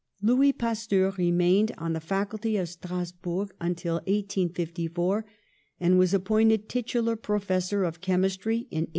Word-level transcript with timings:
Louis 0.19 0.51
Pasteur 0.51 1.11
remained 1.15 1.73
on 1.77 1.93
the 1.93 1.99
Faculty 1.99 2.57
of 2.57 2.67
Strasburg 2.67 3.51
until 3.61 3.93
1854, 4.05 5.27
and 5.79 5.99
was 5.99 6.11
appointed 6.15 6.67
titular 6.67 7.15
professor 7.15 7.83
of 7.83 8.01
chemistry 8.01 8.55
in 8.71 8.87
1852. 8.87 8.89